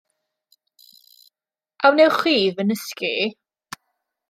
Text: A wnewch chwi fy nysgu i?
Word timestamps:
A 1.85 1.93
wnewch 1.95 2.19
chwi 2.23 2.35
fy 2.57 2.63
nysgu 2.69 3.09
i? 3.25 3.31